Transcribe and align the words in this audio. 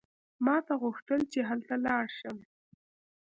ما 0.45 0.55
ته 0.65 0.73
غوښتل 0.81 1.21
چې 1.31 1.39
هلته 1.49 1.73
لاړ 1.85 2.05
شم. 2.19 2.37